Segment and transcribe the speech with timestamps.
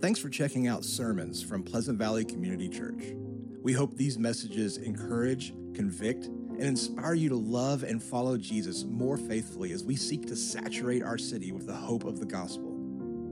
[0.00, 3.16] Thanks for checking out sermons from Pleasant Valley Community Church.
[3.62, 9.16] We hope these messages encourage, convict, and inspire you to love and follow Jesus more
[9.16, 12.78] faithfully as we seek to saturate our city with the hope of the gospel.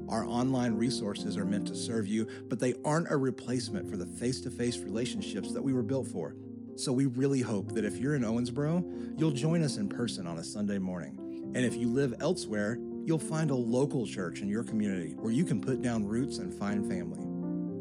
[0.09, 4.07] Our online resources are meant to serve you, but they aren't a replacement for the
[4.07, 6.35] face to face relationships that we were built for.
[6.75, 10.39] So we really hope that if you're in Owensboro, you'll join us in person on
[10.39, 11.53] a Sunday morning.
[11.55, 12.77] And if you live elsewhere,
[13.07, 16.53] you'll find a local church in your community where you can put down roots and
[16.53, 17.21] find family.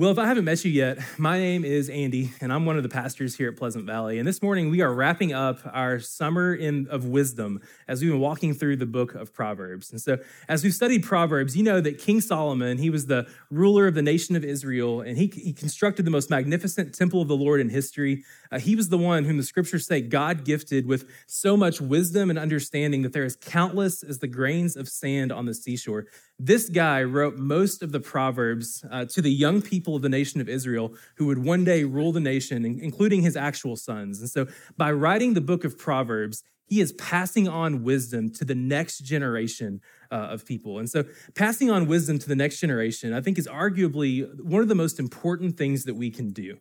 [0.00, 2.82] Well, if I haven't met you yet, my name is Andy, and I'm one of
[2.82, 4.18] the pastors here at Pleasant Valley.
[4.18, 8.18] And this morning, we are wrapping up our summer in, of wisdom as we've been
[8.18, 9.90] walking through the book of Proverbs.
[9.90, 10.16] And so,
[10.48, 14.00] as we've studied Proverbs, you know that King Solomon, he was the ruler of the
[14.00, 17.68] nation of Israel, and he, he constructed the most magnificent temple of the Lord in
[17.68, 18.24] history.
[18.50, 22.30] Uh, he was the one whom the scriptures say God gifted with so much wisdom
[22.30, 26.06] and understanding that there is countless as the grains of sand on the seashore.
[26.42, 30.40] This guy wrote most of the Proverbs uh, to the young people of the nation
[30.40, 34.20] of Israel who would one day rule the nation, including his actual sons.
[34.20, 38.54] And so, by writing the book of Proverbs, he is passing on wisdom to the
[38.54, 40.78] next generation uh, of people.
[40.78, 44.68] And so, passing on wisdom to the next generation, I think, is arguably one of
[44.68, 46.56] the most important things that we can do.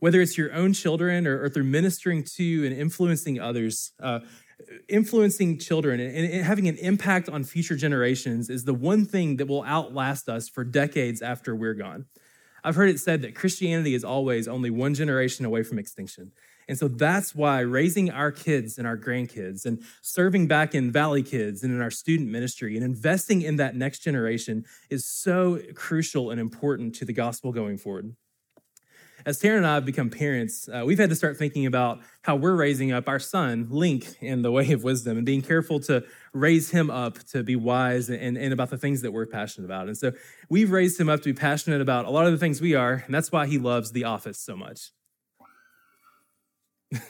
[0.00, 4.20] Whether it's your own children or, or through ministering to and influencing others, uh,
[4.88, 9.64] influencing children and having an impact on future generations is the one thing that will
[9.64, 12.06] outlast us for decades after we're gone.
[12.62, 16.32] I've heard it said that Christianity is always only one generation away from extinction.
[16.68, 21.22] And so that's why raising our kids and our grandkids and serving back in Valley
[21.22, 26.30] Kids and in our student ministry and investing in that next generation is so crucial
[26.30, 28.14] and important to the gospel going forward
[29.26, 32.36] as Taryn and I have become parents, uh, we've had to start thinking about how
[32.36, 36.04] we're raising up our son, Link, in the way of wisdom and being careful to
[36.32, 39.86] raise him up to be wise and, and about the things that we're passionate about.
[39.86, 40.12] And so
[40.48, 43.02] we've raised him up to be passionate about a lot of the things we are,
[43.06, 44.90] and that's why he loves The Office so much.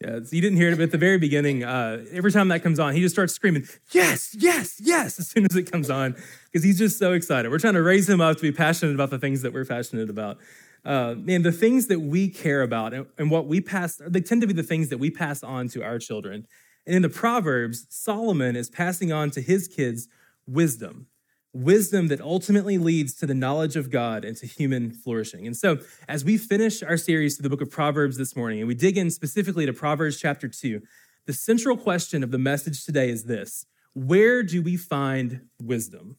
[0.00, 2.78] Yeah, you didn't hear it, but at the very beginning, uh, every time that comes
[2.78, 6.14] on, he just starts screaming, Yes, yes, yes, as soon as it comes on,
[6.44, 7.50] because he's just so excited.
[7.50, 10.08] We're trying to raise him up to be passionate about the things that we're passionate
[10.08, 10.38] about
[10.84, 14.40] uh, man, the things that we care about and, and what we pass, they tend
[14.40, 16.46] to be the things that we pass on to our children.
[16.86, 20.08] And in the Proverbs, Solomon is passing on to his kids
[20.46, 21.06] wisdom,
[21.52, 25.46] wisdom that ultimately leads to the knowledge of God and to human flourishing.
[25.46, 25.78] And so,
[26.08, 28.96] as we finish our series to the book of Proverbs this morning, and we dig
[28.96, 30.80] in specifically to Proverbs chapter 2,
[31.26, 36.16] the central question of the message today is this Where do we find wisdom?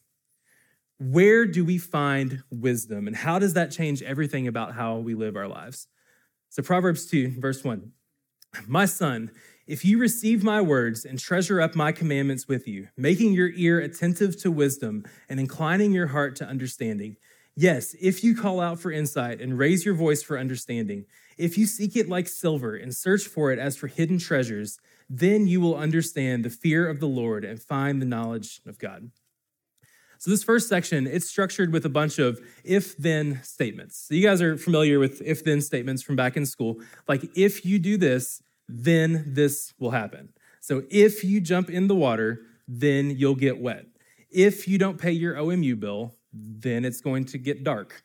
[0.99, 5.35] Where do we find wisdom and how does that change everything about how we live
[5.35, 5.87] our lives?
[6.49, 7.91] So, Proverbs 2, verse 1
[8.67, 9.31] My son,
[9.65, 13.79] if you receive my words and treasure up my commandments with you, making your ear
[13.79, 17.15] attentive to wisdom and inclining your heart to understanding,
[17.55, 21.05] yes, if you call out for insight and raise your voice for understanding,
[21.38, 25.47] if you seek it like silver and search for it as for hidden treasures, then
[25.47, 29.11] you will understand the fear of the Lord and find the knowledge of God.
[30.19, 33.97] So this first section, it's structured with a bunch of if-then statements.
[34.07, 36.81] So you guys are familiar with if-then statements from back in school.
[37.07, 40.34] Like if you do this, then this will happen.
[40.59, 43.85] So if you jump in the water, then you'll get wet.
[44.30, 48.03] If you don't pay your OMU bill, then it's going to get dark.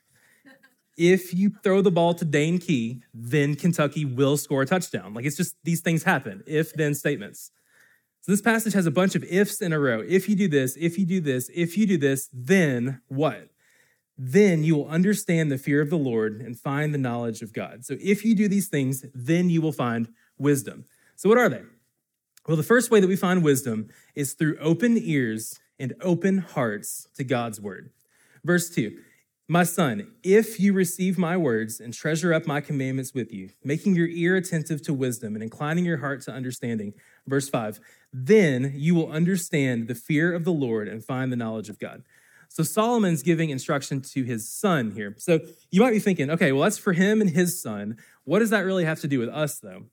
[0.97, 5.13] If you throw the ball to Dane Key, then Kentucky will score a touchdown.
[5.13, 7.51] Like it's just these things happen, if then statements.
[8.25, 10.01] So this passage has a bunch of ifs in a row.
[10.01, 13.51] If you do this, if you do this, if you do this, then what?
[14.17, 17.85] Then you will understand the fear of the Lord and find the knowledge of God.
[17.85, 20.07] So if you do these things, then you will find
[20.39, 20.85] wisdom.
[21.15, 21.61] So what are they?
[22.47, 27.07] Well, the first way that we find wisdom is through open ears and open hearts
[27.17, 27.91] to God's word.
[28.43, 28.97] Verse 2
[29.47, 33.93] My son, if you receive my words and treasure up my commandments with you, making
[33.93, 36.95] your ear attentive to wisdom and inclining your heart to understanding.
[37.27, 37.79] Verse 5
[38.17, 42.03] then you will understand the fear of the Lord and find the knowledge of God.
[42.47, 45.15] So Solomon's giving instruction to his son here.
[45.17, 47.97] So you might be thinking, okay, well, that's for him and his son.
[48.23, 49.83] What does that really have to do with us, though?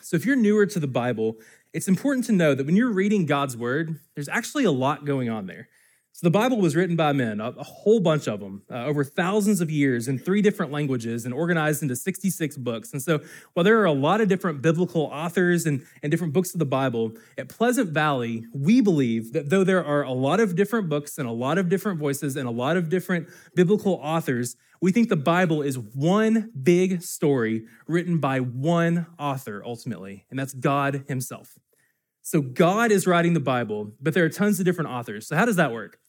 [0.00, 1.36] So if you're newer to the Bible,
[1.74, 5.28] it's important to know that when you're reading God's word, there's actually a lot going
[5.28, 5.68] on there.
[6.16, 9.04] So the Bible was written by men, a, a whole bunch of them, uh, over
[9.04, 12.90] thousands of years in three different languages and organized into 66 books.
[12.94, 13.20] And so
[13.52, 16.64] while there are a lot of different biblical authors and, and different books of the
[16.64, 21.18] Bible, at Pleasant Valley, we believe that though there are a lot of different books
[21.18, 25.10] and a lot of different voices and a lot of different biblical authors, we think
[25.10, 31.58] the Bible is one big story written by one author ultimately, and that's God Himself.
[32.22, 35.28] So God is writing the Bible, but there are tons of different authors.
[35.28, 36.00] So how does that work?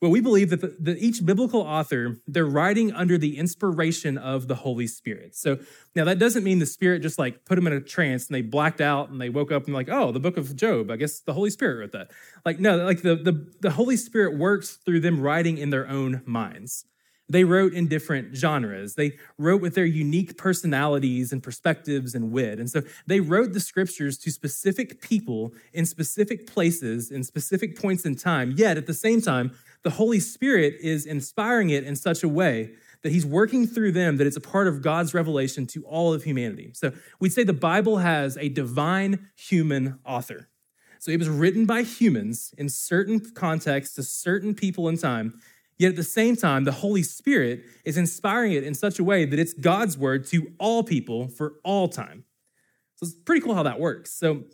[0.00, 4.48] Well, we believe that, the, that each biblical author, they're writing under the inspiration of
[4.48, 5.36] the Holy Spirit.
[5.36, 5.58] So
[5.94, 8.40] now that doesn't mean the Spirit just like put them in a trance and they
[8.40, 11.20] blacked out and they woke up and like, oh, the book of Job, I guess
[11.20, 12.10] the Holy Spirit wrote that.
[12.46, 16.22] Like, no, like the, the, the Holy Spirit works through them writing in their own
[16.24, 16.86] minds.
[17.30, 18.96] They wrote in different genres.
[18.96, 22.58] They wrote with their unique personalities and perspectives and wit.
[22.58, 28.04] And so they wrote the scriptures to specific people in specific places, in specific points
[28.04, 28.54] in time.
[28.56, 29.52] Yet at the same time,
[29.82, 32.72] the Holy Spirit is inspiring it in such a way
[33.02, 36.24] that he's working through them that it's a part of God's revelation to all of
[36.24, 36.72] humanity.
[36.74, 40.48] So we'd say the Bible has a divine human author.
[40.98, 45.40] So it was written by humans in certain contexts to certain people in time.
[45.78, 49.24] Yet at the same time, the Holy Spirit is inspiring it in such a way
[49.24, 52.24] that it's God's word to all people for all time.
[52.96, 54.12] So it's pretty cool how that works.
[54.12, 54.44] So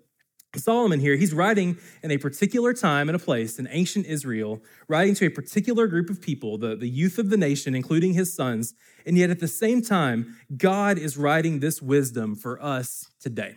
[0.58, 5.14] Solomon here, he's writing in a particular time and a place in ancient Israel, writing
[5.16, 8.74] to a particular group of people, the, the youth of the nation, including his sons.
[9.04, 13.56] And yet at the same time, God is writing this wisdom for us today.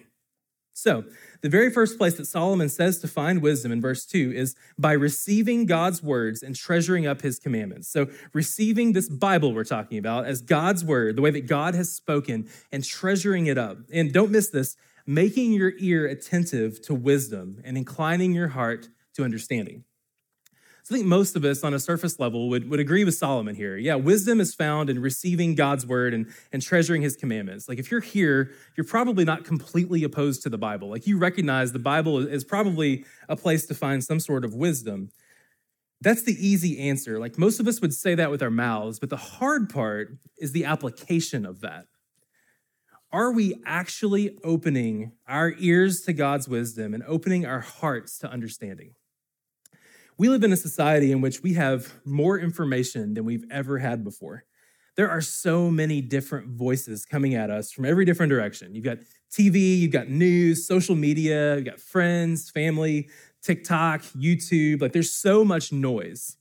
[0.80, 1.04] So,
[1.42, 4.94] the very first place that Solomon says to find wisdom in verse 2 is by
[4.94, 7.90] receiving God's words and treasuring up his commandments.
[7.90, 11.92] So, receiving this Bible we're talking about as God's word, the way that God has
[11.92, 13.78] spoken, and treasuring it up.
[13.92, 14.78] And don't miss this
[15.10, 19.84] making your ear attentive to wisdom and inclining your heart to understanding.
[20.84, 23.56] So I think most of us on a surface level would, would agree with Solomon
[23.56, 23.76] here.
[23.76, 27.68] Yeah, wisdom is found in receiving God's word and, and treasuring his commandments.
[27.68, 30.92] Like if you're here, you're probably not completely opposed to the Bible.
[30.92, 35.10] Like you recognize the Bible is probably a place to find some sort of wisdom.
[36.02, 37.18] That's the easy answer.
[37.18, 40.52] Like most of us would say that with our mouths, but the hard part is
[40.52, 41.88] the application of that
[43.12, 48.94] are we actually opening our ears to God's wisdom and opening our hearts to understanding?
[50.18, 54.04] We live in a society in which we have more information than we've ever had
[54.04, 54.44] before.
[54.96, 58.76] There are so many different voices coming at us from every different direction.
[58.76, 58.98] You've got
[59.32, 63.10] TV, you've got news, social media, you've got friends, family,
[63.42, 64.82] TikTok, YouTube.
[64.82, 66.36] Like there's so much noise.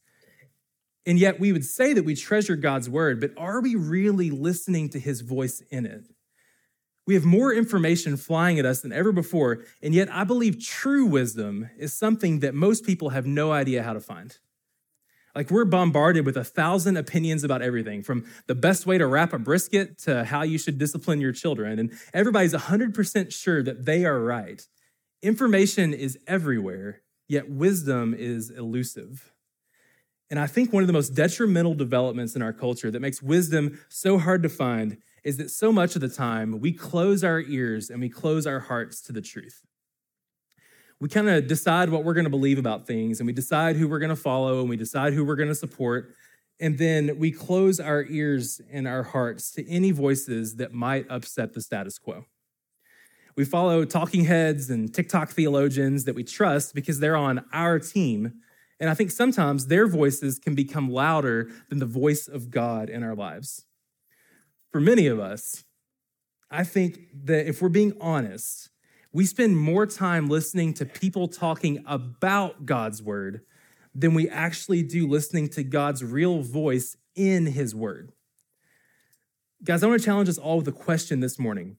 [1.07, 4.91] And yet we would say that we treasure God's word, but are we really listening
[4.91, 6.05] to his voice in it?
[7.09, 11.07] We have more information flying at us than ever before, and yet I believe true
[11.07, 14.37] wisdom is something that most people have no idea how to find.
[15.35, 19.33] Like we're bombarded with a thousand opinions about everything, from the best way to wrap
[19.33, 24.05] a brisket to how you should discipline your children, and everybody's 100% sure that they
[24.05, 24.69] are right.
[25.23, 29.33] Information is everywhere, yet wisdom is elusive.
[30.29, 33.81] And I think one of the most detrimental developments in our culture that makes wisdom
[33.89, 37.91] so hard to find is that so much of the time we close our ears
[37.91, 39.63] and we close our hearts to the truth.
[41.01, 43.89] We kind of decide what we're going to believe about things and we decide who
[43.89, 46.15] we're going to follow and we decide who we're going to support.
[46.61, 51.55] And then we close our ears and our hearts to any voices that might upset
[51.55, 52.25] the status quo.
[53.37, 58.33] We follow talking heads and TikTok theologians that we trust because they're on our team.
[58.81, 63.05] And I think sometimes their voices can become louder than the voice of God in
[63.05, 63.65] our lives
[64.71, 65.65] for many of us,
[66.51, 68.71] I think that if we're being honest,
[69.13, 73.43] we spend more time listening to people talking about God's word
[73.95, 78.13] than we actually do listening to God's real voice in his word.
[79.65, 81.77] Guys, I want to challenge us all with a question this morning.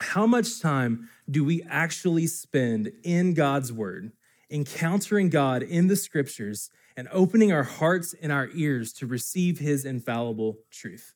[0.00, 4.12] How much time do we actually spend in God's word,
[4.50, 9.84] encountering God in the scriptures, and opening our hearts and our ears to receive his
[9.84, 11.14] infallible truth?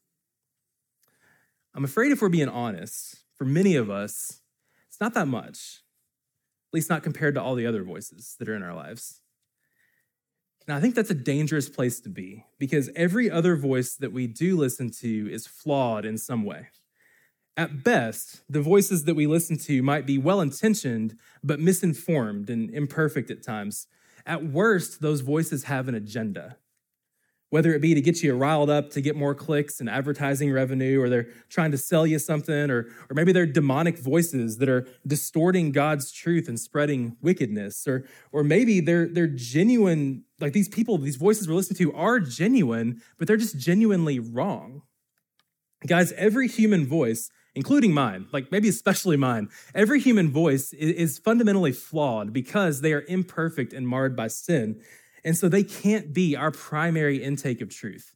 [1.78, 4.40] I'm afraid if we're being honest, for many of us,
[4.88, 5.84] it's not that much,
[6.66, 9.20] at least not compared to all the other voices that are in our lives.
[10.66, 14.26] Now, I think that's a dangerous place to be because every other voice that we
[14.26, 16.66] do listen to is flawed in some way.
[17.56, 22.70] At best, the voices that we listen to might be well intentioned, but misinformed and
[22.70, 23.86] imperfect at times.
[24.26, 26.56] At worst, those voices have an agenda
[27.50, 31.00] whether it be to get you riled up to get more clicks and advertising revenue,
[31.00, 34.86] or they're trying to sell you something, or, or maybe they're demonic voices that are
[35.06, 40.98] distorting God's truth and spreading wickedness, or, or maybe they're, they're genuine like these people,
[40.98, 44.82] these voices we're listening to are genuine, but they're just genuinely wrong.
[45.86, 51.72] Guys, every human voice, including mine, like maybe especially mine, every human voice is fundamentally
[51.72, 54.80] flawed because they are imperfect and marred by sin.
[55.24, 58.14] And so they can't be our primary intake of truth.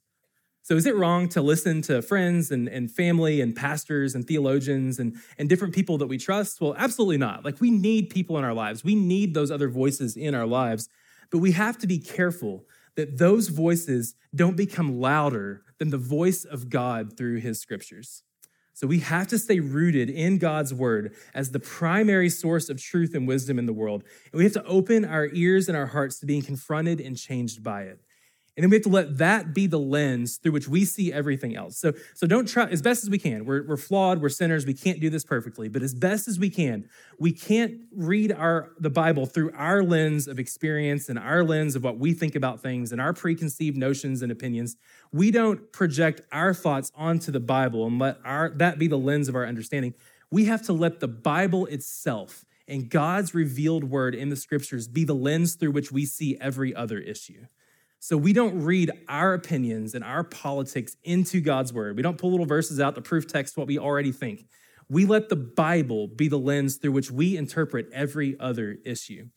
[0.64, 5.00] So is it wrong to listen to friends and, and family and pastors and theologians
[5.00, 6.60] and, and different people that we trust?
[6.60, 7.44] Well, absolutely not.
[7.44, 8.84] Like we need people in our lives.
[8.84, 10.88] We need those other voices in our lives.
[11.30, 16.44] But we have to be careful that those voices don't become louder than the voice
[16.44, 18.22] of God through his scriptures.
[18.74, 23.14] So we have to stay rooted in God's word as the primary source of truth
[23.14, 24.02] and wisdom in the world.
[24.32, 27.62] And we have to open our ears and our hearts to being confronted and changed
[27.62, 28.00] by it.
[28.54, 31.56] And then we have to let that be the lens through which we see everything
[31.56, 31.78] else.
[31.78, 33.46] So, so don't try as best as we can.
[33.46, 36.50] We're, we're flawed, we're sinners, we can't do this perfectly, but as best as we
[36.50, 36.86] can,
[37.18, 41.82] we can't read our the Bible through our lens of experience and our lens of
[41.82, 44.76] what we think about things and our preconceived notions and opinions.
[45.12, 49.30] We don't project our thoughts onto the Bible and let our that be the lens
[49.30, 49.94] of our understanding.
[50.30, 55.04] We have to let the Bible itself and God's revealed word in the scriptures be
[55.04, 57.46] the lens through which we see every other issue.
[58.04, 61.96] So we don't read our opinions and our politics into God's word.
[61.96, 64.46] We don't pull little verses out to proof text what we already think.
[64.88, 69.28] We let the Bible be the lens through which we interpret every other issue.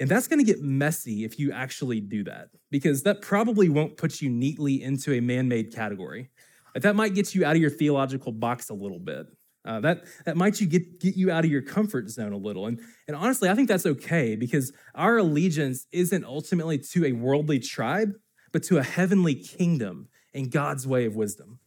[0.00, 3.98] And that's going to get messy if you actually do that, because that probably won't
[3.98, 6.30] put you neatly into a man made category.
[6.74, 9.26] that might get you out of your theological box a little bit.
[9.64, 12.66] Uh, that, that might you get, get you out of your comfort zone a little.
[12.66, 17.58] And, and honestly, I think that's okay because our allegiance isn't ultimately to a worldly
[17.58, 18.14] tribe,
[18.52, 21.58] but to a heavenly kingdom and God's way of wisdom.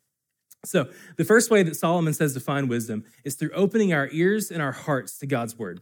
[0.63, 4.51] So, the first way that Solomon says to find wisdom is through opening our ears
[4.51, 5.81] and our hearts to God's word.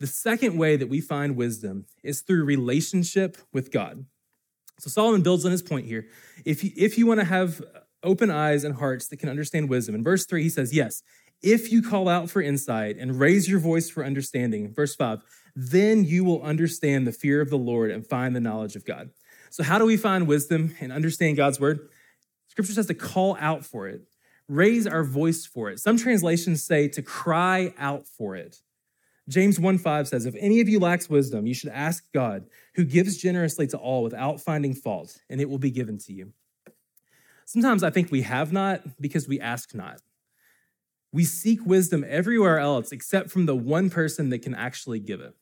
[0.00, 4.04] The second way that we find wisdom is through relationship with God.
[4.80, 6.06] So, Solomon builds on his point here.
[6.44, 7.62] If you, if you want to have
[8.02, 11.02] open eyes and hearts that can understand wisdom, in verse 3, he says, Yes,
[11.42, 15.20] if you call out for insight and raise your voice for understanding, verse 5,
[15.54, 19.10] then you will understand the fear of the Lord and find the knowledge of God.
[19.50, 21.88] So, how do we find wisdom and understand God's word?
[22.48, 24.02] Scripture says to call out for it,
[24.48, 25.78] raise our voice for it.
[25.78, 28.60] Some translations say to cry out for it.
[29.28, 32.84] James 1 5 says, If any of you lacks wisdom, you should ask God, who
[32.84, 36.32] gives generously to all without finding fault, and it will be given to you.
[37.44, 40.00] Sometimes I think we have not because we ask not.
[41.16, 45.34] We seek wisdom everywhere else except from the one person that can actually give it.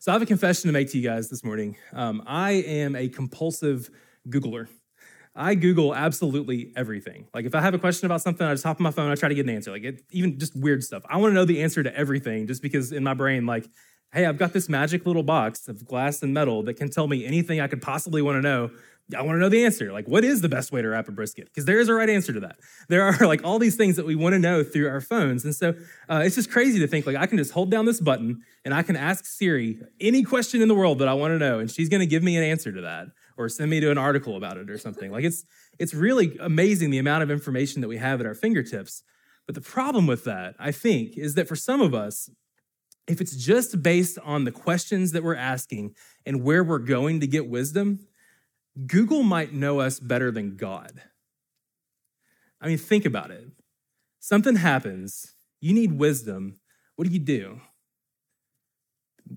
[0.00, 1.76] So I have a confession to make to you guys this morning.
[1.92, 3.90] Um, I am a compulsive
[4.26, 4.68] Googler.
[5.36, 7.26] I Google absolutely everything.
[7.34, 9.16] Like if I have a question about something, I just hop on my phone, I
[9.16, 9.70] try to get an answer.
[9.70, 11.02] Like it, even just weird stuff.
[11.10, 13.68] I want to know the answer to everything just because in my brain, like,
[14.14, 17.26] hey, I've got this magic little box of glass and metal that can tell me
[17.26, 18.70] anything I could possibly want to know
[19.14, 19.92] I want to know the answer.
[19.92, 21.46] Like, what is the best way to wrap a brisket?
[21.46, 22.56] Because there is a right answer to that.
[22.88, 25.44] There are like all these things that we want to know through our phones.
[25.44, 25.74] And so
[26.08, 28.72] uh, it's just crazy to think like I can just hold down this button and
[28.72, 31.70] I can ask Siri any question in the world that I want to know, and
[31.70, 34.36] she's going to give me an answer to that or send me to an article
[34.36, 35.10] about it or something.
[35.10, 35.44] Like it's
[35.78, 39.02] it's really amazing the amount of information that we have at our fingertips.
[39.46, 42.30] But the problem with that, I think, is that for some of us,
[43.06, 45.94] if it's just based on the questions that we're asking
[46.24, 48.06] and where we're going to get wisdom,
[48.86, 51.02] Google might know us better than God.
[52.60, 53.48] I mean, think about it.
[54.20, 56.60] Something happens, you need wisdom.
[56.96, 57.60] What do you do?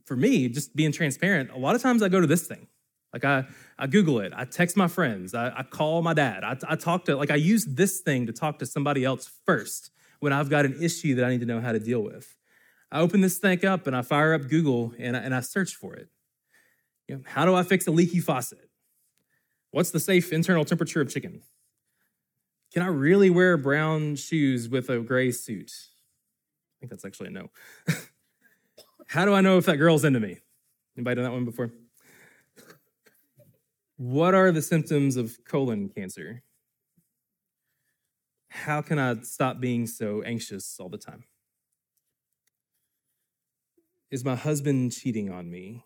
[0.05, 2.67] For me, just being transparent, a lot of times I go to this thing.
[3.13, 3.45] Like I,
[3.79, 7.05] I Google it, I text my friends, I, I call my dad, I, I talk
[7.05, 10.65] to, like I use this thing to talk to somebody else first when I've got
[10.65, 12.35] an issue that I need to know how to deal with.
[12.91, 15.75] I open this thing up and I fire up Google and I, and I search
[15.75, 16.09] for it.
[17.07, 18.69] You know, how do I fix a leaky faucet?
[19.71, 21.41] What's the safe internal temperature of chicken?
[22.73, 25.71] Can I really wear brown shoes with a gray suit?
[25.71, 27.49] I think that's actually a no.
[29.07, 30.39] How do I know if that girl's into me?
[30.97, 31.71] Anybody done that one before?
[33.97, 36.43] What are the symptoms of colon cancer?
[38.49, 41.23] How can I stop being so anxious all the time?
[44.11, 45.83] Is my husband cheating on me?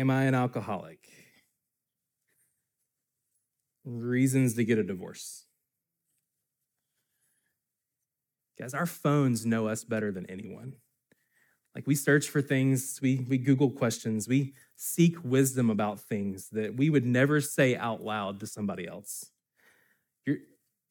[0.00, 1.10] Am I an alcoholic?
[3.84, 5.44] Reasons to get a divorce.
[8.58, 10.76] Guys, our phones know us better than anyone.
[11.74, 16.74] Like we search for things, we, we Google questions, we seek wisdom about things that
[16.74, 19.26] we would never say out loud to somebody else.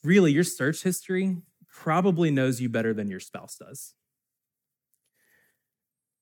[0.03, 1.37] Really, your search history
[1.67, 3.95] probably knows you better than your spouse does.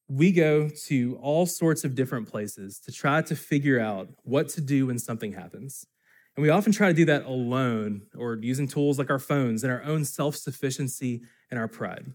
[0.10, 4.62] We go to all sorts of different places to try to figure out what to
[4.62, 5.86] do when something happens.
[6.36, 9.74] And we often try to do that alone or using tools like our phones and
[9.74, 12.14] our own self sufficiency and our pride.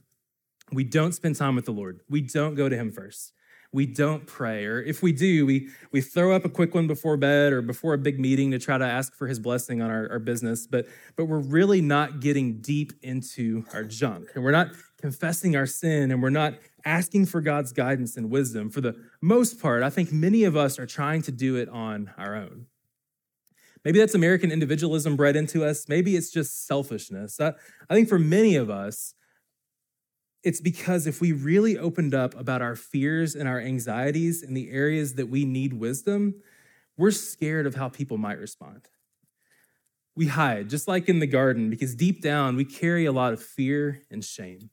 [0.71, 3.33] We don't spend time with the Lord, we don't go to Him first.
[3.75, 7.17] We don't pray, or if we do, we, we throw up a quick one before
[7.17, 10.11] bed or before a big meeting to try to ask for his blessing on our,
[10.11, 14.29] our business, but, but we're really not getting deep into our junk.
[14.35, 16.55] And we're not confessing our sin and we're not
[16.85, 18.71] asking for God's guidance and wisdom.
[18.71, 22.13] For the most part, I think many of us are trying to do it on
[22.17, 22.67] our own.
[23.85, 25.89] Maybe that's American individualism bred into us.
[25.89, 27.41] Maybe it's just selfishness.
[27.41, 27.53] I,
[27.91, 29.15] I think for many of us,
[30.45, 34.71] it's because if we really opened up about our fears and our anxieties in the
[34.71, 36.37] areas that we need wisdom,
[36.97, 38.89] we're scared of how people might respond.
[40.15, 43.43] We hide, just like in the garden, because deep down we carry a lot of
[43.43, 44.71] fear and shame.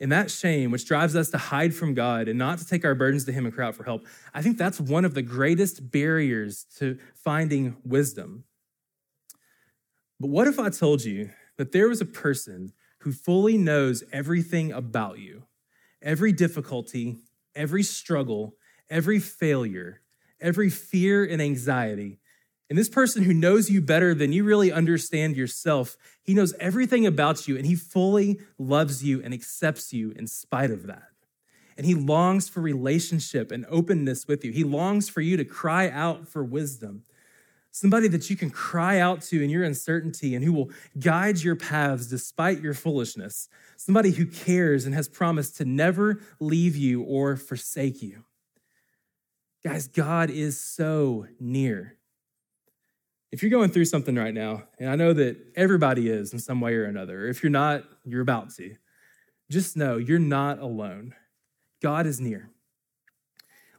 [0.00, 2.94] And that shame, which drives us to hide from God and not to take our
[2.94, 5.90] burdens to Him and cry out for help, I think that's one of the greatest
[5.90, 8.44] barriers to finding wisdom.
[10.18, 14.72] But what if I told you that there was a person who fully knows everything
[14.72, 15.44] about you,
[16.00, 17.18] every difficulty,
[17.54, 18.54] every struggle,
[18.88, 20.00] every failure,
[20.40, 22.19] every fear and anxiety,
[22.70, 27.04] and this person who knows you better than you really understand yourself, he knows everything
[27.04, 31.08] about you and he fully loves you and accepts you in spite of that.
[31.76, 34.52] And he longs for relationship and openness with you.
[34.52, 37.02] He longs for you to cry out for wisdom.
[37.72, 41.56] Somebody that you can cry out to in your uncertainty and who will guide your
[41.56, 43.48] paths despite your foolishness.
[43.76, 48.24] Somebody who cares and has promised to never leave you or forsake you.
[49.64, 51.96] Guys, God is so near.
[53.32, 56.60] If you're going through something right now, and I know that everybody is in some
[56.60, 58.74] way or another, if you're not, you're about to,
[59.48, 61.14] just know you're not alone.
[61.80, 62.50] God is near.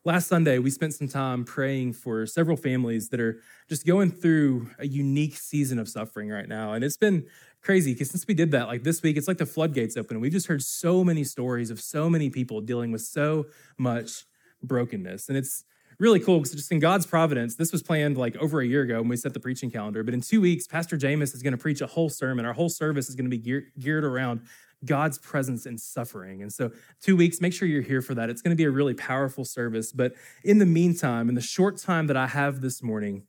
[0.03, 4.69] Last Sunday, we spent some time praying for several families that are just going through
[4.79, 6.73] a unique season of suffering right now.
[6.73, 7.27] And it's been
[7.61, 10.19] crazy because since we did that, like this week, it's like the floodgates open.
[10.19, 13.45] We've just heard so many stories of so many people dealing with so
[13.77, 14.25] much
[14.63, 15.27] brokenness.
[15.29, 15.65] And it's
[16.01, 18.99] really cool because just in God's providence, this was planned like over a year ago
[18.99, 20.03] when we set the preaching calendar.
[20.03, 22.43] But in two weeks, Pastor Jamus is going to preach a whole sermon.
[22.43, 24.41] Our whole service is going to be gear, geared around
[24.83, 26.41] God's presence in suffering.
[26.41, 26.71] And so,
[27.01, 28.31] two weeks, make sure you're here for that.
[28.31, 29.91] It's going to be a really powerful service.
[29.91, 33.27] But in the meantime, in the short time that I have this morning,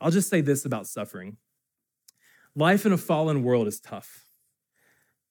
[0.00, 1.36] I'll just say this about suffering
[2.56, 4.23] life in a fallen world is tough.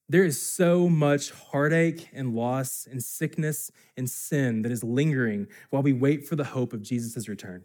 [0.10, 5.82] There is so much heartache and loss and sickness and sin that is lingering while
[5.82, 7.64] we wait for the hope of Jesus' return.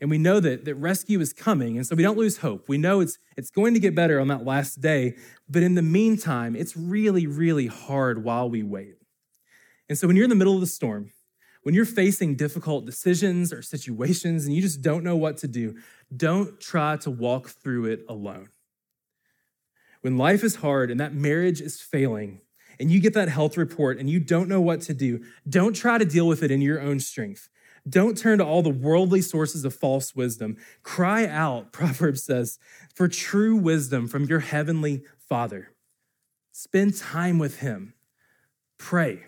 [0.00, 2.68] And we know that, that rescue is coming, and so we don't lose hope.
[2.68, 5.14] We know it's, it's going to get better on that last day,
[5.48, 8.96] but in the meantime, it's really, really hard while we wait.
[9.88, 11.12] And so when you're in the middle of the storm,
[11.62, 15.76] when you're facing difficult decisions or situations and you just don't know what to do,
[16.14, 18.48] don't try to walk through it alone
[20.04, 22.42] when life is hard and that marriage is failing,
[22.78, 25.96] and you get that health report and you don't know what to do, don't try
[25.96, 27.48] to deal with it in your own strength.
[27.88, 30.58] Don't turn to all the worldly sources of false wisdom.
[30.82, 32.58] Cry out, Proverbs says,
[32.94, 35.70] for true wisdom from your heavenly Father.
[36.52, 37.94] Spend time with Him.
[38.78, 39.20] Pray.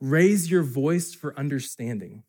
[0.00, 2.22] Raise your voice for understanding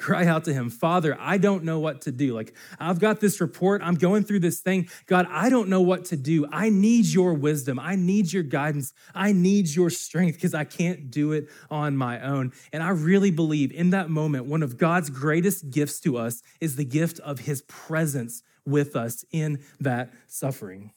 [0.00, 2.34] cry out to him, Father, I don't know what to do.
[2.34, 3.82] Like, I've got this report.
[3.84, 4.88] I'm going through this thing.
[5.06, 6.46] God, I don't know what to do.
[6.50, 7.78] I need your wisdom.
[7.78, 8.92] I need your guidance.
[9.14, 12.52] I need your strength because I can't do it on my own.
[12.72, 16.76] And I really believe in that moment, one of God's greatest gifts to us is
[16.76, 20.92] the gift of his presence with us in that suffering.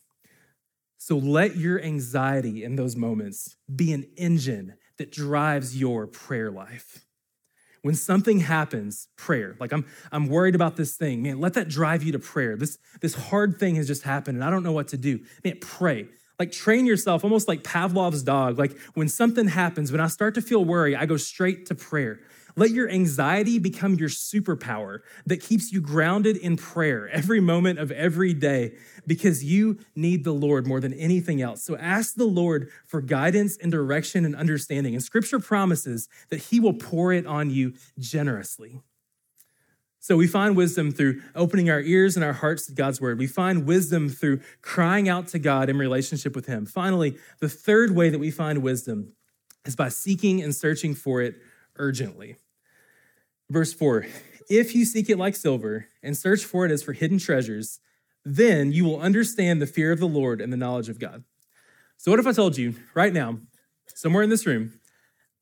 [0.97, 7.02] So let your anxiety in those moments be an engine that drives your prayer life
[7.83, 9.55] when something happens, prayer.
[9.59, 11.21] Like I'm, I'm worried about this thing.
[11.21, 12.55] Man, let that drive you to prayer.
[12.55, 15.19] This, this hard thing has just happened and I don't know what to do.
[15.43, 16.07] Man, pray.
[16.39, 18.57] Like train yourself almost like Pavlov's dog.
[18.57, 22.21] Like when something happens, when I start to feel worry, I go straight to prayer.
[22.55, 27.91] Let your anxiety become your superpower that keeps you grounded in prayer every moment of
[27.91, 28.73] every day
[29.07, 31.63] because you need the Lord more than anything else.
[31.63, 34.93] So ask the Lord for guidance and direction and understanding.
[34.93, 38.81] And scripture promises that he will pour it on you generously.
[39.99, 43.17] So we find wisdom through opening our ears and our hearts to God's word.
[43.17, 46.65] We find wisdom through crying out to God in relationship with him.
[46.65, 49.13] Finally, the third way that we find wisdom
[49.65, 51.35] is by seeking and searching for it
[51.77, 52.35] urgently.
[53.53, 54.07] Verse 4
[54.49, 57.79] If you seek it like silver and search for it as for hidden treasures,
[58.25, 61.23] then you will understand the fear of the Lord and the knowledge of God.
[61.97, 63.37] So, what if I told you right now,
[63.93, 64.79] somewhere in this room,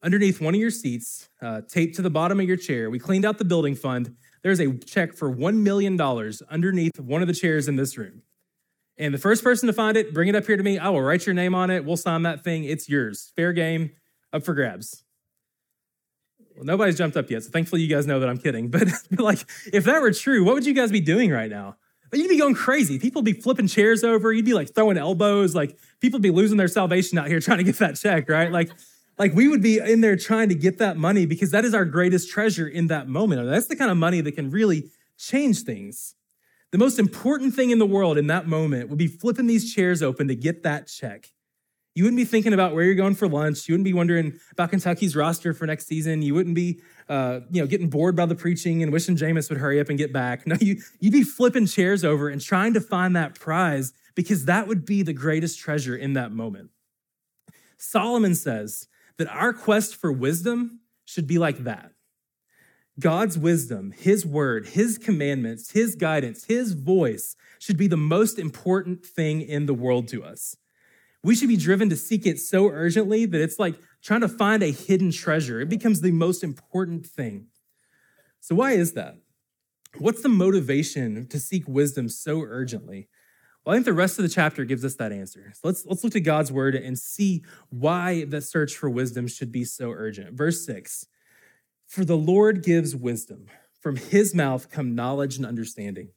[0.03, 2.89] underneath one of your seats, uh, taped to the bottom of your chair.
[2.89, 4.17] We cleaned out the building fund.
[4.43, 5.99] There's a check for $1 million
[6.49, 8.23] underneath one of the chairs in this room.
[8.97, 10.77] And the first person to find it, bring it up here to me.
[10.77, 11.85] I will write your name on it.
[11.85, 12.65] We'll sign that thing.
[12.65, 13.31] It's yours.
[13.37, 13.91] Fair game,
[14.33, 15.05] up for grabs.
[16.61, 18.67] Well, nobody's jumped up yet, so thankfully you guys know that I'm kidding.
[18.69, 19.39] But like,
[19.73, 21.75] if that were true, what would you guys be doing right now?
[22.13, 22.99] You'd be going crazy.
[22.99, 24.31] People would be flipping chairs over.
[24.31, 25.55] You'd be like throwing elbows.
[25.55, 28.51] Like people would be losing their salvation out here trying to get that check, right?
[28.51, 28.69] Like,
[29.17, 31.83] like we would be in there trying to get that money because that is our
[31.83, 33.43] greatest treasure in that moment.
[33.49, 36.13] That's the kind of money that can really change things.
[36.69, 40.03] The most important thing in the world in that moment would be flipping these chairs
[40.03, 41.31] open to get that check.
[41.93, 43.67] You wouldn't be thinking about where you're going for lunch.
[43.67, 46.21] You wouldn't be wondering about Kentucky's roster for next season.
[46.21, 49.57] You wouldn't be, uh, you know, getting bored by the preaching and wishing Jamus would
[49.57, 50.45] hurry up and get back.
[50.51, 54.67] No, you, you'd be flipping chairs over and trying to find that prize because that
[54.67, 56.71] would be the greatest treasure in that moment.
[57.77, 61.91] Solomon says that our quest for wisdom should be like that.
[62.99, 69.05] God's wisdom, His word, His commandments, His guidance, His voice should be the most important
[69.05, 70.55] thing in the world to us.
[71.23, 74.63] We should be driven to seek it so urgently that it's like trying to find
[74.63, 75.61] a hidden treasure.
[75.61, 77.47] It becomes the most important thing.
[78.39, 79.17] So, why is that?
[79.97, 83.07] What's the motivation to seek wisdom so urgently?
[83.63, 85.51] Well, I think the rest of the chapter gives us that answer.
[85.53, 89.51] So let's, let's look to God's word and see why the search for wisdom should
[89.51, 90.33] be so urgent.
[90.33, 91.05] Verse 6
[91.85, 93.47] For the Lord gives wisdom,
[93.79, 96.09] from his mouth come knowledge and understanding.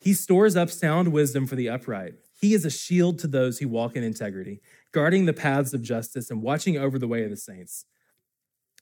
[0.00, 2.14] He stores up sound wisdom for the upright.
[2.42, 6.28] He is a shield to those who walk in integrity, guarding the paths of justice
[6.28, 7.86] and watching over the way of the saints.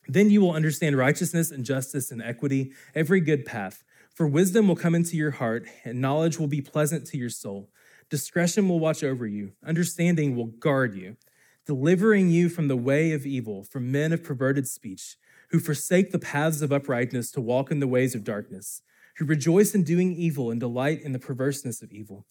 [0.08, 3.84] Then you will understand righteousness and justice and equity, every good path.
[4.14, 7.68] For wisdom will come into your heart, and knowledge will be pleasant to your soul.
[8.08, 11.18] Discretion will watch over you, understanding will guard you,
[11.66, 15.18] delivering you from the way of evil, from men of perverted speech,
[15.50, 18.80] who forsake the paths of uprightness to walk in the ways of darkness,
[19.18, 22.24] who rejoice in doing evil and delight in the perverseness of evil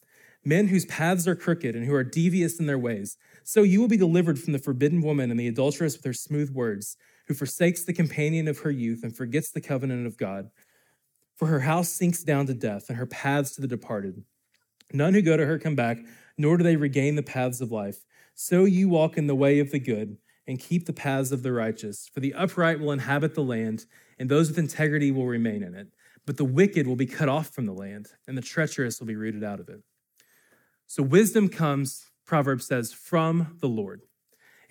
[0.43, 3.17] men whose paths are crooked and who are devious in their ways.
[3.43, 6.49] So you will be delivered from the forbidden woman and the adulteress with her smooth
[6.51, 6.97] words,
[7.27, 10.49] who forsakes the companion of her youth and forgets the covenant of God.
[11.35, 14.23] For her house sinks down to death and her paths to the departed.
[14.91, 15.99] None who go to her come back,
[16.37, 18.05] nor do they regain the paths of life.
[18.33, 21.51] So you walk in the way of the good and keep the paths of the
[21.51, 22.09] righteous.
[22.11, 23.85] For the upright will inhabit the land,
[24.17, 25.89] and those with integrity will remain in it.
[26.25, 29.15] But the wicked will be cut off from the land, and the treacherous will be
[29.15, 29.81] rooted out of it.
[30.89, 34.01] So wisdom comes, Proverbs says, from the Lord.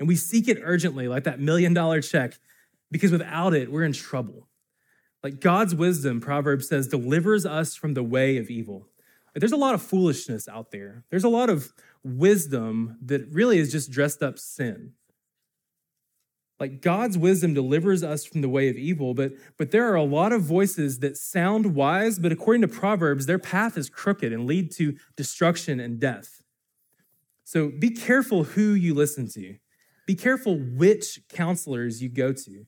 [0.01, 2.35] And we seek it urgently, like that million dollar check,
[2.91, 4.49] because without it, we're in trouble.
[5.23, 8.89] Like God's wisdom, Proverbs says, delivers us from the way of evil.
[9.37, 11.05] There's a lot of foolishness out there.
[11.09, 14.95] There's a lot of wisdom that really is just dressed up sin.
[16.61, 20.03] Like God's wisdom delivers us from the way of evil, but, but there are a
[20.03, 24.45] lot of voices that sound wise, but according to Proverbs, their path is crooked and
[24.47, 26.43] lead to destruction and death.
[27.45, 29.57] So be careful who you listen to.
[30.07, 32.67] Be careful which counselors you go to.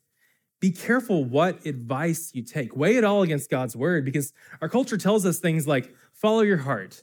[0.60, 2.76] Be careful what advice you take.
[2.76, 6.58] Weigh it all against God's word because our culture tells us things like follow your
[6.58, 7.02] heart,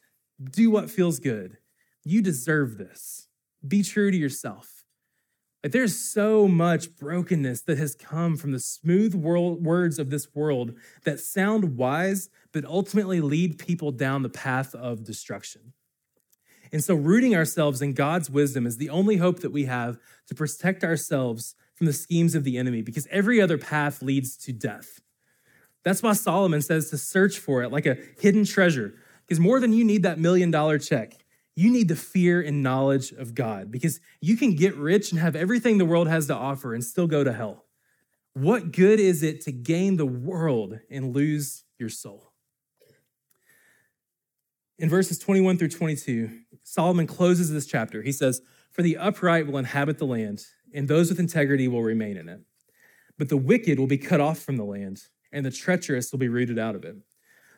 [0.52, 1.58] do what feels good.
[2.04, 3.28] You deserve this.
[3.68, 4.77] Be true to yourself.
[5.68, 10.34] Like there's so much brokenness that has come from the smooth world, words of this
[10.34, 10.72] world
[11.04, 15.74] that sound wise, but ultimately lead people down the path of destruction.
[16.72, 20.36] And so, rooting ourselves in God's wisdom is the only hope that we have to
[20.36, 25.02] protect ourselves from the schemes of the enemy, because every other path leads to death.
[25.84, 28.94] That's why Solomon says to search for it like a hidden treasure,
[29.28, 31.26] because more than you need that million dollar check,
[31.58, 35.36] you need the fear and knowledge of God because you can get rich and have
[35.36, 37.66] everything the world has to offer and still go to hell.
[38.36, 42.32] What good is it to gain the world and lose your soul?
[44.78, 46.30] In verses 21 through 22,
[46.62, 48.04] Solomon closes this chapter.
[48.04, 52.18] He says, For the upright will inhabit the land, and those with integrity will remain
[52.18, 52.42] in it.
[53.18, 56.30] But the wicked will be cut off from the land, and the treacherous will be
[56.30, 56.98] rooted out of it.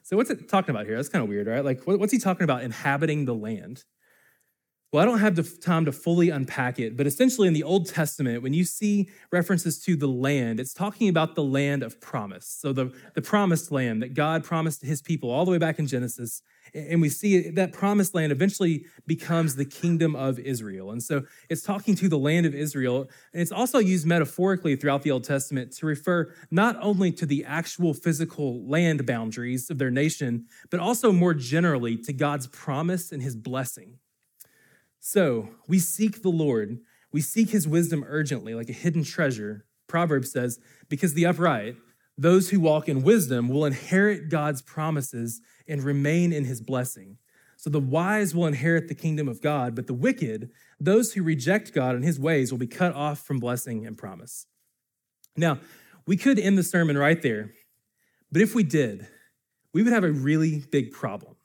[0.09, 0.95] So, what's it talking about here?
[0.95, 1.63] That's kind of weird, right?
[1.63, 3.83] Like, what's he talking about inhabiting the land?
[4.91, 7.87] Well, I don't have the time to fully unpack it, but essentially in the Old
[7.87, 12.47] Testament, when you see references to the land, it's talking about the land of promise.
[12.47, 15.77] So the, the promised land that God promised to his people all the way back
[15.77, 16.41] in Genesis.
[16.73, 20.91] And we see that promised land eventually becomes the kingdom of Israel.
[20.91, 23.09] And so it's talking to the land of Israel.
[23.33, 27.45] And it's also used metaphorically throughout the Old Testament to refer not only to the
[27.45, 33.21] actual physical land boundaries of their nation, but also more generally to God's promise and
[33.21, 33.99] his blessing.
[34.99, 36.79] So we seek the Lord,
[37.11, 41.75] we seek his wisdom urgently, like a hidden treasure, Proverbs says, Because the upright,
[42.17, 47.17] those who walk in wisdom, will inherit God's promises and remain in his blessing.
[47.57, 51.73] So the wise will inherit the kingdom of God, but the wicked, those who reject
[51.73, 54.45] God and his ways, will be cut off from blessing and promise.
[55.35, 55.59] Now,
[56.05, 57.51] we could end the sermon right there,
[58.31, 59.07] but if we did,
[59.73, 61.35] we would have a really big problem.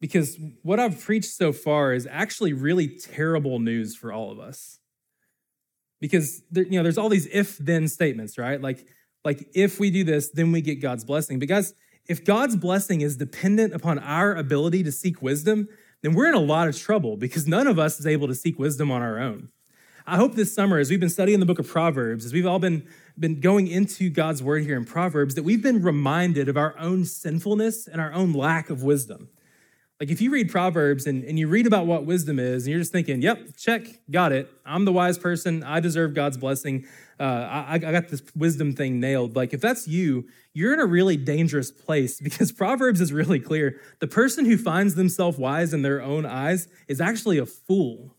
[0.00, 4.78] Because what I've preached so far is actually really terrible news for all of us.
[6.00, 8.60] Because there, you know, there's all these if-then statements, right?
[8.60, 8.86] Like,
[9.24, 11.38] like if we do this, then we get God's blessing.
[11.40, 11.74] But guys,
[12.08, 15.68] if God's blessing is dependent upon our ability to seek wisdom,
[16.02, 18.58] then we're in a lot of trouble because none of us is able to seek
[18.58, 19.50] wisdom on our own.
[20.06, 22.58] I hope this summer, as we've been studying the book of Proverbs, as we've all
[22.58, 26.74] been, been going into God's word here in Proverbs, that we've been reminded of our
[26.78, 29.28] own sinfulness and our own lack of wisdom.
[30.00, 32.80] Like if you read Proverbs and, and you read about what wisdom is, and you're
[32.80, 34.50] just thinking, yep, check, got it.
[34.64, 35.64] I'm the wise person.
[35.64, 36.86] I deserve God's blessing
[37.20, 39.34] uh, I, I got this wisdom thing nailed.
[39.34, 43.80] Like, if that's you, you're in a really dangerous place because Proverbs is really clear.
[43.98, 48.14] The person who finds themselves wise in their own eyes is actually a fool.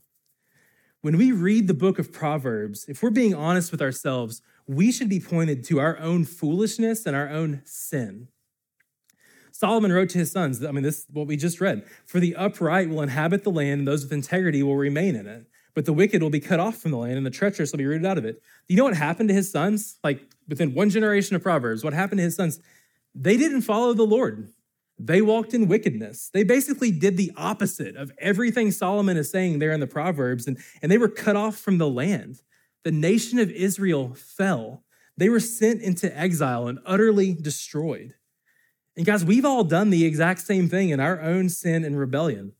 [1.02, 5.08] When we read the book of Proverbs, if we're being honest with ourselves, we should
[5.08, 8.28] be pointed to our own foolishness and our own sin.
[9.60, 12.36] Solomon wrote to his sons, I mean, this is what we just read For the
[12.36, 15.48] upright will inhabit the land, and those with integrity will remain in it
[15.80, 17.86] but the wicked will be cut off from the land and the treacherous will be
[17.86, 18.41] rooted out of it.
[18.67, 19.98] Do you know what happened to his sons?
[20.04, 22.60] Like within one generation of Proverbs, what happened to his sons?
[23.15, 24.52] They didn't follow the Lord.
[24.98, 26.32] They walked in wickedness.
[26.34, 30.58] They basically did the opposite of everything Solomon is saying there in the Proverbs, and,
[30.82, 32.41] and they were cut off from the land.
[32.84, 34.84] The nation of Israel fell.
[35.15, 38.15] They were sent into exile and utterly destroyed.
[39.00, 42.52] And guys, we've all done the exact same thing in our own sin and rebellion.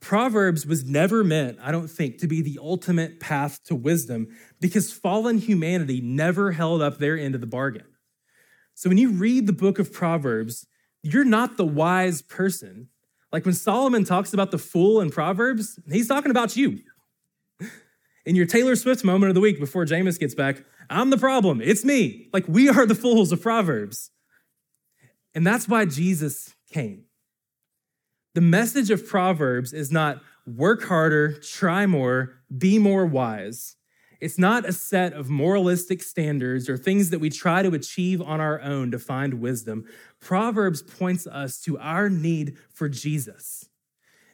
[0.00, 4.92] Proverbs was never meant, I don't think, to be the ultimate path to wisdom because
[4.92, 7.84] fallen humanity never held up their end of the bargain.
[8.74, 10.66] So when you read the book of Proverbs,
[11.04, 12.88] you're not the wise person.
[13.30, 16.80] Like when Solomon talks about the fool in Proverbs, he's talking about you.
[18.26, 21.60] In your Taylor Swift moment of the week before Jamus gets back, I'm the problem.
[21.60, 22.28] It's me.
[22.32, 24.10] Like we are the fools of Proverbs.
[25.38, 27.04] And that's why Jesus came.
[28.34, 33.76] The message of Proverbs is not work harder, try more, be more wise.
[34.20, 38.40] It's not a set of moralistic standards or things that we try to achieve on
[38.40, 39.84] our own to find wisdom.
[40.18, 43.68] Proverbs points us to our need for Jesus.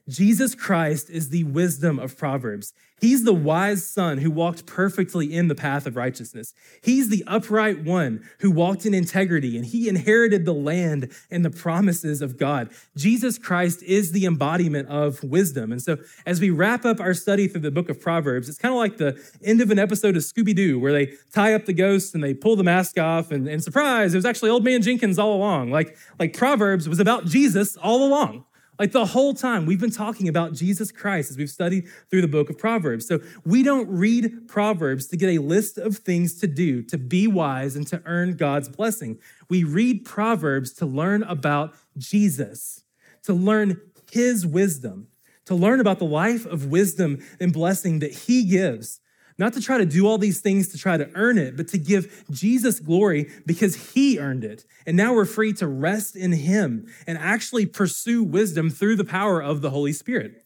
[0.08, 2.74] Jesus Christ is the wisdom of Proverbs.
[3.00, 6.54] He's the wise son who walked perfectly in the path of righteousness.
[6.82, 11.50] He's the upright one who walked in integrity and he inherited the land and the
[11.50, 12.70] promises of God.
[12.96, 15.72] Jesus Christ is the embodiment of wisdom.
[15.72, 18.72] And so as we wrap up our study through the book of Proverbs, it's kind
[18.72, 21.72] of like the end of an episode of Scooby Doo where they tie up the
[21.72, 24.82] ghost and they pull the mask off and, and surprise, it was actually old man
[24.82, 25.70] Jenkins all along.
[25.70, 28.44] Like, like Proverbs was about Jesus all along.
[28.78, 32.28] Like the whole time, we've been talking about Jesus Christ as we've studied through the
[32.28, 33.06] book of Proverbs.
[33.06, 37.26] So we don't read Proverbs to get a list of things to do, to be
[37.26, 39.18] wise, and to earn God's blessing.
[39.48, 42.82] We read Proverbs to learn about Jesus,
[43.24, 45.08] to learn his wisdom,
[45.46, 49.00] to learn about the life of wisdom and blessing that he gives
[49.38, 51.78] not to try to do all these things to try to earn it, but to
[51.78, 54.64] give Jesus glory because he earned it.
[54.86, 59.42] And now we're free to rest in him and actually pursue wisdom through the power
[59.42, 60.44] of the Holy Spirit.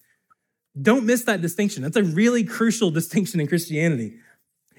[0.79, 1.83] Don't miss that distinction.
[1.83, 4.15] That's a really crucial distinction in Christianity.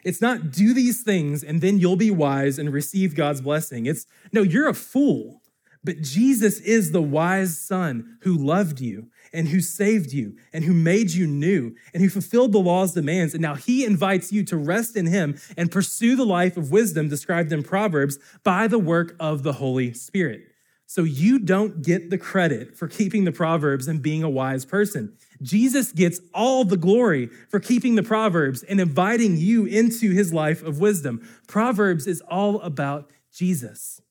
[0.02, 3.86] It's not do these things and then you'll be wise and receive God's blessing.
[3.86, 5.42] It's no, you're a fool.
[5.82, 10.72] But Jesus is the wise son who loved you and who saved you and who
[10.72, 13.34] made you new and who fulfilled the law's demands.
[13.34, 17.08] And now he invites you to rest in him and pursue the life of wisdom
[17.08, 20.42] described in Proverbs by the work of the Holy Spirit.
[20.86, 25.16] So you don't get the credit for keeping the Proverbs and being a wise person.
[25.40, 30.64] Jesus gets all the glory for keeping the Proverbs and inviting you into his life
[30.64, 31.24] of wisdom.
[31.46, 34.02] Proverbs is all about Jesus.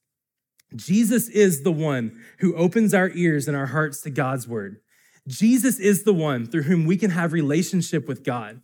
[0.74, 4.80] Jesus is the one who opens our ears and our hearts to God's word.
[5.28, 8.62] Jesus is the one through whom we can have relationship with God.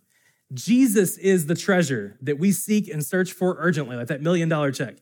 [0.54, 4.70] Jesus is the treasure that we seek and search for urgently, like that million dollar
[4.70, 4.98] check.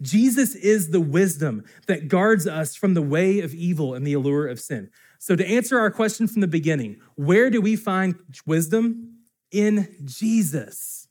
[0.00, 4.46] Jesus is the wisdom that guards us from the way of evil and the allure
[4.46, 4.90] of sin.
[5.18, 9.10] So, to answer our question from the beginning, where do we find wisdom?
[9.50, 11.03] In Jesus.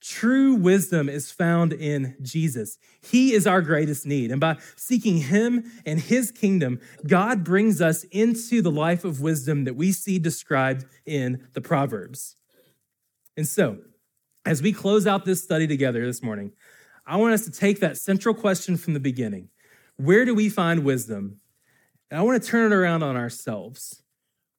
[0.00, 2.78] True wisdom is found in Jesus.
[3.00, 4.30] He is our greatest need.
[4.30, 9.64] And by seeking Him and His kingdom, God brings us into the life of wisdom
[9.64, 12.36] that we see described in the Proverbs.
[13.36, 13.78] And so,
[14.44, 16.52] as we close out this study together this morning,
[17.06, 19.48] I want us to take that central question from the beginning
[19.96, 21.40] where do we find wisdom?
[22.10, 24.02] And I want to turn it around on ourselves.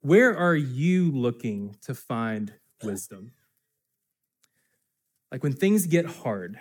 [0.01, 3.31] Where are you looking to find wisdom?
[5.31, 6.59] Like when things get hard,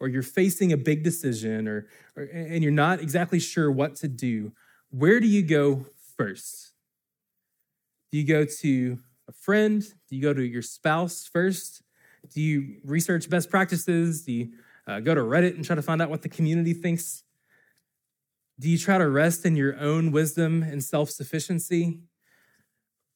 [0.00, 1.86] or you're facing a big decision, or,
[2.16, 4.52] or and you're not exactly sure what to do,
[4.90, 5.86] where do you go
[6.16, 6.72] first?
[8.10, 9.82] Do you go to a friend?
[10.08, 11.82] Do you go to your spouse first?
[12.34, 14.24] Do you research best practices?
[14.24, 14.52] Do you
[14.86, 17.22] uh, go to Reddit and try to find out what the community thinks?
[18.58, 22.00] Do you try to rest in your own wisdom and self sufficiency?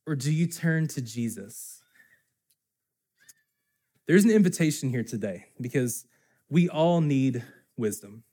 [0.06, 1.81] Or do you turn to Jesus?
[4.06, 6.06] There's an invitation here today because
[6.48, 7.44] we all need
[7.76, 8.24] wisdom.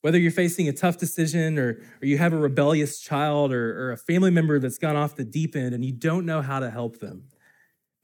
[0.00, 3.92] Whether you're facing a tough decision or, or you have a rebellious child or, or
[3.92, 6.70] a family member that's gone off the deep end and you don't know how to
[6.70, 7.24] help them,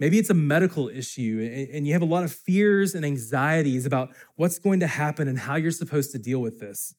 [0.00, 4.10] Maybe it's a medical issue and you have a lot of fears and anxieties about
[4.36, 6.94] what's going to happen and how you're supposed to deal with this.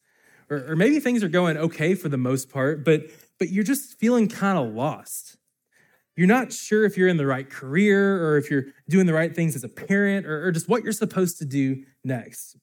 [0.48, 3.02] Or, or maybe things are going okay for the most part, but,
[3.38, 5.36] but you're just feeling kind of lost.
[6.16, 9.34] You're not sure if you're in the right career or if you're doing the right
[9.34, 12.56] things as a parent or, or just what you're supposed to do next.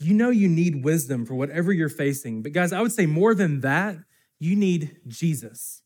[0.00, 2.42] You know you need wisdom for whatever you're facing.
[2.42, 3.96] But guys, I would say more than that,
[4.40, 5.82] you need Jesus.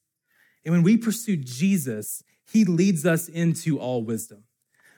[0.64, 4.44] And when we pursue Jesus, he leads us into all wisdom.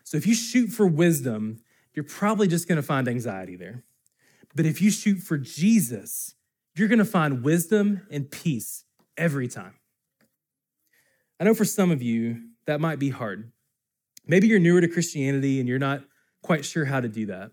[0.04, 1.58] So if you shoot for wisdom,
[1.92, 3.82] you're probably just going to find anxiety there.
[4.54, 6.34] But if you shoot for Jesus,
[6.76, 8.84] you're going to find wisdom and peace
[9.16, 9.74] every time.
[11.40, 13.52] I know for some of you, that might be hard.
[14.26, 16.02] Maybe you're newer to Christianity and you're not
[16.42, 17.52] quite sure how to do that.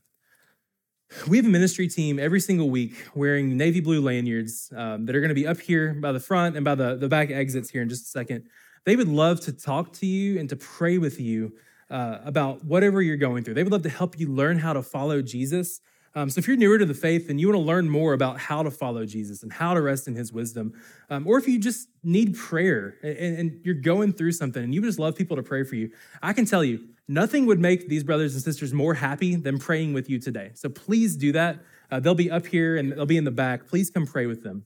[1.28, 5.22] We have a ministry team every single week wearing navy blue lanyards um, that are
[5.22, 7.84] going to be up here by the front and by the, the back exits here
[7.84, 8.46] in just a second.
[8.86, 11.54] They would love to talk to you and to pray with you
[11.90, 13.54] uh, about whatever you're going through.
[13.54, 15.80] They would love to help you learn how to follow Jesus.
[16.18, 18.40] Um, so if you're newer to the faith and you want to learn more about
[18.40, 20.74] how to follow Jesus and how to rest in his wisdom,
[21.10, 24.82] um, or if you just need prayer and, and, you're going through something and you
[24.82, 25.92] just love people to pray for you,
[26.24, 29.94] I can tell you, nothing would make these brothers and sisters more happy than praying
[29.94, 30.52] with you today.
[30.54, 31.60] So please do that.
[31.92, 33.68] Uh, they'll be up here and they'll be in the back.
[33.68, 34.66] Please come pray with them.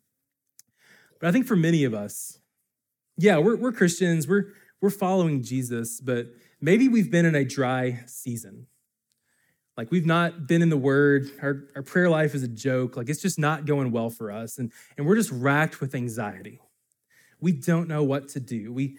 [1.19, 2.39] But I think for many of us,
[3.17, 6.27] yeah, we're, we're Christians, we're, we're following Jesus, but
[6.61, 8.67] maybe we've been in a dry season.
[9.79, 13.07] Like we've not been in the word, our, our prayer life is a joke, like
[13.07, 16.59] it's just not going well for us, and, and we're just racked with anxiety.
[17.39, 18.73] We don't know what to do.
[18.73, 18.97] We,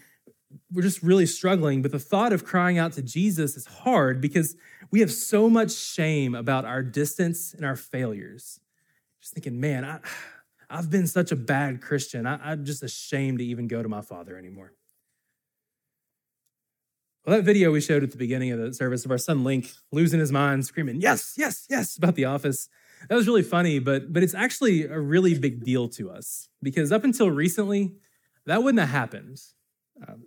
[0.72, 4.56] we're just really struggling, but the thought of crying out to Jesus is hard because
[4.90, 8.58] we have so much shame about our distance and our failures.
[9.20, 10.00] Just thinking, man, I,
[10.70, 12.24] I've been such a bad Christian.
[12.24, 14.72] I, am just ashamed to even go to my father anymore.
[17.26, 19.70] Well, that video we showed at the beginning of the service of our son Link
[19.92, 22.68] losing his mind, screaming, yes, yes, yes, about the office.
[23.08, 26.92] That was really funny, but, but it's actually a really big deal to us because
[26.92, 27.92] up until recently,
[28.46, 29.38] that wouldn't have happened.
[30.06, 30.24] Um,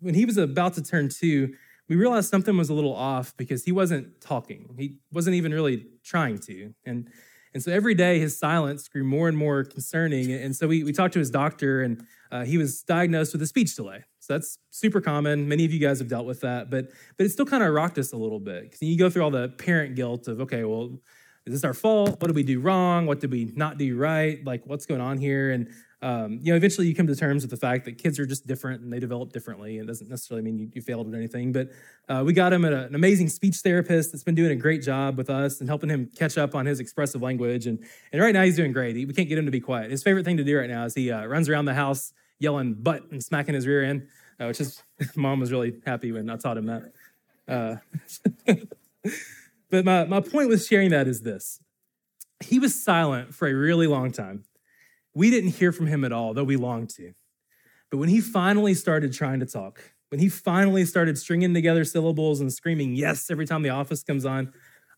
[0.00, 1.54] when he was about to turn two,
[1.88, 4.74] we realized something was a little off because he wasn't talking.
[4.78, 6.74] He wasn't even really trying to.
[6.84, 7.08] And
[7.54, 10.32] and so every day his silence grew more and more concerning.
[10.32, 13.46] And so we, we talked to his doctor, and uh, he was diagnosed with a
[13.46, 14.02] speech delay.
[14.24, 15.46] So that's super common.
[15.46, 17.98] Many of you guys have dealt with that, but but it still kind of rocked
[17.98, 20.98] us a little bit because you go through all the parent guilt of okay, well,
[21.44, 22.22] is this our fault?
[22.22, 23.04] What did we do wrong?
[23.04, 24.42] What did we not do right?
[24.42, 25.50] Like what's going on here?
[25.50, 25.68] And
[26.00, 28.46] um, you know, eventually you come to terms with the fact that kids are just
[28.46, 29.76] different and they develop differently.
[29.76, 31.68] It doesn't necessarily mean you, you failed at anything, but
[32.08, 35.18] uh, we got him a, an amazing speech therapist that's been doing a great job
[35.18, 37.66] with us and helping him catch up on his expressive language.
[37.66, 37.78] And,
[38.10, 38.96] and right now he's doing great.
[38.96, 39.90] He, we can't get him to be quiet.
[39.90, 42.12] His favorite thing to do right now is he uh, runs around the house
[42.44, 44.06] yelling butt and smacking his rear end,
[44.38, 44.82] uh, which is,
[45.16, 46.92] mom was really happy when I taught him that.
[47.46, 47.76] Uh,
[49.70, 51.60] but my, my point with sharing that is this.
[52.40, 54.44] He was silent for a really long time
[55.14, 57.14] we didn't hear from him at all, though we longed to.
[57.90, 62.40] But when he finally started trying to talk, when he finally started stringing together syllables
[62.40, 64.52] and screaming yes every time the office comes on,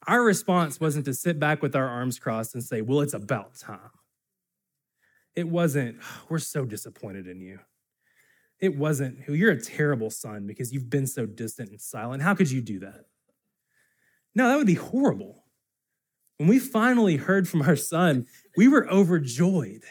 [0.06, 3.56] our response wasn't to sit back with our arms crossed and say, well, it's about
[3.56, 3.90] time.
[5.36, 7.60] It wasn't, oh, we're so disappointed in you.
[8.58, 12.22] It wasn't, you're a terrible son because you've been so distant and silent.
[12.22, 13.04] How could you do that?
[14.34, 15.44] No, that would be horrible.
[16.38, 18.26] When we finally heard from our son,
[18.56, 19.82] we were overjoyed.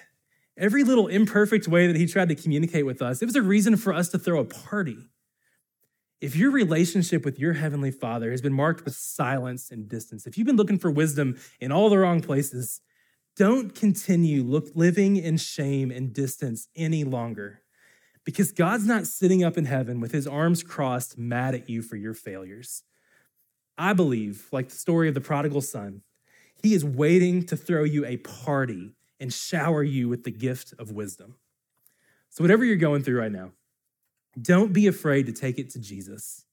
[0.57, 3.77] Every little imperfect way that he tried to communicate with us, it was a reason
[3.77, 5.09] for us to throw a party.
[6.21, 10.37] If your relationship with your heavenly father has been marked with silence and distance, if
[10.37, 12.81] you've been looking for wisdom in all the wrong places,
[13.35, 17.61] don't continue look, living in shame and distance any longer.
[18.23, 21.95] Because God's not sitting up in heaven with his arms crossed, mad at you for
[21.95, 22.83] your failures.
[23.77, 26.01] I believe, like the story of the prodigal son,
[26.63, 30.91] he is waiting to throw you a party and shower you with the gift of
[30.91, 31.35] wisdom.
[32.29, 33.51] So, whatever you're going through right now,
[34.41, 36.45] don't be afraid to take it to Jesus.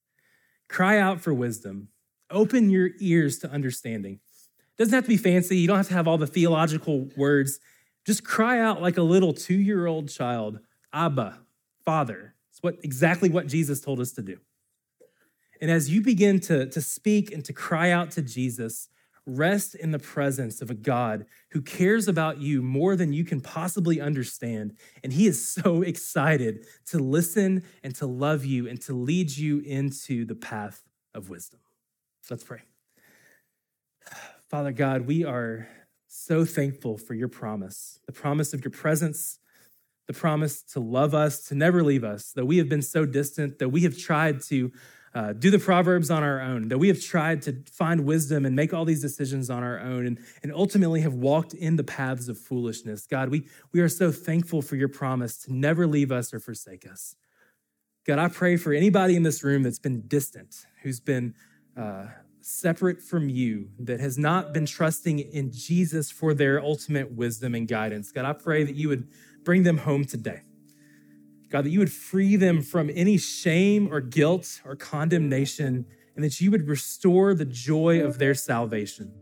[0.68, 1.89] Cry out for wisdom.
[2.30, 4.20] Open your ears to understanding.
[4.83, 5.59] Doesn't have to be fancy.
[5.59, 7.61] You don't have to have all the theological words.
[8.05, 10.59] Just cry out like a little two year old child
[10.93, 11.39] Abba,
[11.85, 12.35] Father.
[12.51, 14.39] It's what, exactly what Jesus told us to do.
[15.61, 18.89] And as you begin to, to speak and to cry out to Jesus,
[19.24, 23.41] rest in the presence of a God who cares about you more than you can
[23.41, 24.76] possibly understand.
[25.05, 29.61] And he is so excited to listen and to love you and to lead you
[29.61, 30.83] into the path
[31.14, 31.61] of wisdom.
[32.22, 32.62] So let's pray.
[34.53, 35.66] Father God, we are
[36.09, 39.38] so thankful for your promise, the promise of your presence,
[40.09, 43.59] the promise to love us, to never leave us, that we have been so distant,
[43.61, 44.70] that we have tried to
[45.14, 48.55] uh, do the Proverbs on our own, that we have tried to find wisdom and
[48.55, 52.28] make all these decisions on our own and, and ultimately have walked in the paths
[52.28, 53.07] of foolishness.
[53.07, 56.86] God, we, we are so thankful for your promise to never leave us or forsake
[56.86, 57.16] us.
[58.07, 61.32] God, I pray for anybody in this room that's been distant, who's been
[61.74, 62.09] uh,
[62.45, 67.68] separate from you, that has not been trusting in Jesus for their ultimate wisdom and
[67.68, 68.12] guidance.
[68.12, 69.09] God, I pray that you would
[69.45, 70.43] bring them home today.
[71.51, 75.84] God, that you would free them from any shame or guilt or condemnation,
[76.16, 79.12] and that you would restore the joy of their salvation.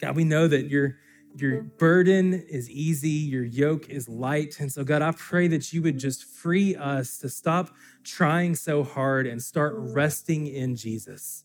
[0.00, 0.96] God, we know that your,
[1.36, 4.60] your burden is easy, your yoke is light.
[4.60, 7.70] And so, God, I pray that you would just free us to stop
[8.04, 11.44] trying so hard and start resting in Jesus.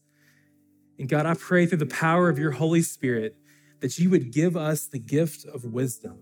[1.00, 3.36] And God, I pray through the power of your Holy Spirit
[3.82, 6.20] that you would give us the gift of wisdom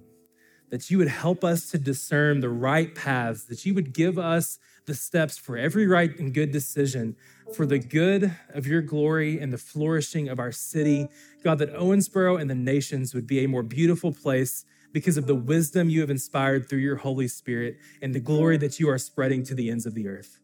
[0.70, 4.60] that you would help us to discern the right paths, that you would give us
[4.86, 7.16] the steps for every right and good decision
[7.56, 11.08] for the good of your glory and the flourishing of our city.
[11.44, 15.36] God, that Owensboro and the nations would be a more beautiful place because of the
[15.36, 19.44] wisdom you have inspired through your Holy Spirit and the glory that you are spreading
[19.44, 20.40] to the ends of the earth.